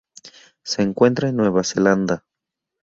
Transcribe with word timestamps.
Se 0.65 0.81
encuentra 0.81 1.29
en 1.29 1.35
Nueva 1.35 1.63
Zelanda 1.63 2.23